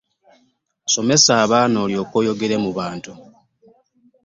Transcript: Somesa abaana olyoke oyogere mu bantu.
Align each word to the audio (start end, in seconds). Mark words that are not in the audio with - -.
Somesa 0.93 1.31
abaana 1.43 1.77
olyoke 1.85 2.13
oyogere 2.19 2.55
mu 2.63 2.71
bantu. 2.77 3.11